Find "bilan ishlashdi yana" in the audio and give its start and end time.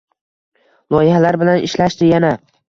1.43-2.35